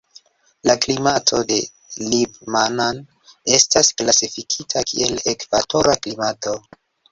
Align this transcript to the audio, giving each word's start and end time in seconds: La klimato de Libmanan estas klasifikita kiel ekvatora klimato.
La 0.69 0.75
klimato 0.85 1.41
de 1.51 1.57
Libmanan 2.13 3.03
estas 3.59 3.93
klasifikita 4.01 4.85
kiel 4.95 5.23
ekvatora 5.37 5.97
klimato. 6.03 6.59